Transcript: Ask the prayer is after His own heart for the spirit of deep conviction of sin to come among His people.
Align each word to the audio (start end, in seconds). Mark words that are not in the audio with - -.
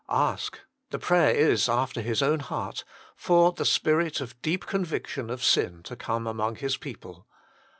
Ask 0.09 0.59
the 0.89 0.97
prayer 0.97 1.29
is 1.29 1.69
after 1.69 2.01
His 2.01 2.23
own 2.23 2.39
heart 2.39 2.83
for 3.15 3.51
the 3.51 3.65
spirit 3.65 4.19
of 4.19 4.41
deep 4.41 4.65
conviction 4.65 5.29
of 5.29 5.43
sin 5.43 5.83
to 5.83 5.95
come 5.95 6.25
among 6.25 6.55
His 6.55 6.75
people. 6.75 7.27